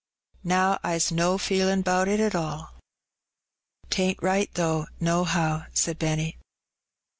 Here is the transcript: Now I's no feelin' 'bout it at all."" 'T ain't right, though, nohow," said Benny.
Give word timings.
Now 0.43 0.79
I's 0.81 1.11
no 1.11 1.37
feelin' 1.37 1.83
'bout 1.83 2.07
it 2.07 2.19
at 2.19 2.33
all."" 2.33 2.73
'T 3.91 4.01
ain't 4.01 4.23
right, 4.23 4.51
though, 4.55 4.87
nohow," 4.99 5.65
said 5.75 5.99
Benny. 5.99 6.39